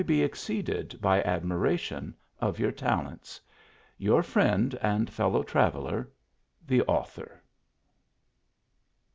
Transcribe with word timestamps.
e 0.09 0.23
exceeded 0.23 0.99
by 0.99 1.21
ad 1.21 1.43
miration 1.43 2.11
of 2.39 2.57
your 2.57 2.71
talents. 2.71 3.39
Your 3.99 4.23
friend 4.23 4.73
and 4.81 5.07
fellow 5.07 5.43
traveller, 5.43 6.09
THE 6.65 6.81
AUTHOR. 6.87 7.43